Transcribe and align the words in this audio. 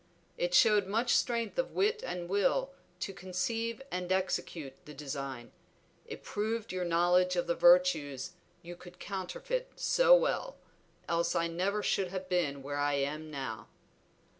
It 0.35 0.55
showed 0.55 0.87
much 0.87 1.15
strength 1.15 1.59
of 1.59 1.73
wit 1.73 2.01
and 2.03 2.27
will 2.27 2.71
to 3.01 3.13
conceive 3.13 3.83
and 3.91 4.11
execute 4.11 4.73
the 4.85 4.95
design. 4.95 5.51
It 6.07 6.23
proved 6.23 6.71
your 6.71 6.83
knowledge 6.85 7.35
of 7.35 7.45
the 7.45 7.53
virtues 7.53 8.31
you 8.63 8.75
could 8.75 8.97
counterfeit 8.99 9.69
so 9.75 10.15
well, 10.15 10.55
else 11.07 11.35
I 11.35 11.45
never 11.45 11.83
should 11.83 12.07
have 12.07 12.27
been 12.29 12.63
where 12.63 12.77
I 12.77 12.93
am 12.95 13.29
now." 13.29 13.67